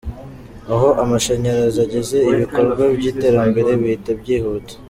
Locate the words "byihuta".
4.21-4.73